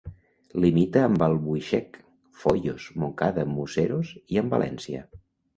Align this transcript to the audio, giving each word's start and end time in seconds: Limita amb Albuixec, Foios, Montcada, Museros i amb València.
Limita 0.63 1.03
amb 1.07 1.25
Albuixec, 1.25 1.99
Foios, 2.45 2.89
Montcada, 3.05 3.47
Museros 3.53 4.15
i 4.35 4.43
amb 4.45 4.57
València. 4.57 5.07